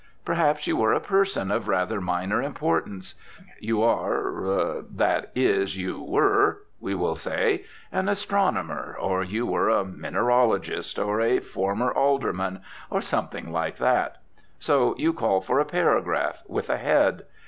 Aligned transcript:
Perhaps 0.25 0.65
you 0.65 0.75
were 0.77 0.93
a 0.93 0.99
person 0.99 1.51
of 1.51 1.67
rather 1.67 2.01
minor 2.01 2.41
importance. 2.41 3.13
You 3.59 3.83
are, 3.83 4.81
that 4.89 5.31
is, 5.35 5.77
you 5.77 6.01
were, 6.01 6.63
we 6.79 6.95
will 6.95 7.15
say, 7.15 7.65
an 7.91 8.09
astronomer, 8.09 8.97
or 8.99 9.23
you 9.23 9.45
were 9.45 9.69
a 9.69 9.85
mineralogist, 9.85 10.97
or 10.97 11.21
a 11.21 11.39
former 11.39 11.91
Alderman, 11.91 12.61
or 12.89 12.99
something 12.99 13.51
like 13.51 13.77
that. 13.77 14.17
So 14.57 14.95
you 14.97 15.13
call 15.13 15.39
for 15.39 15.59
a 15.59 15.65
paragraph, 15.65 16.41
with 16.47 16.71
a 16.71 16.77
head. 16.77 17.25